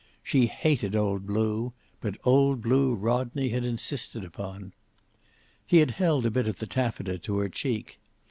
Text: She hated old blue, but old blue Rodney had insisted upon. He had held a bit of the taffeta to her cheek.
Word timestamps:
She 0.23 0.47
hated 0.47 0.95
old 0.95 1.27
blue, 1.27 1.73
but 1.99 2.17
old 2.23 2.63
blue 2.63 2.95
Rodney 2.95 3.49
had 3.49 3.63
insisted 3.63 4.23
upon. 4.23 4.73
He 5.67 5.77
had 5.77 5.91
held 5.91 6.25
a 6.25 6.31
bit 6.31 6.47
of 6.47 6.57
the 6.57 6.65
taffeta 6.65 7.19
to 7.19 7.37
her 7.37 7.49
cheek. 7.49 7.99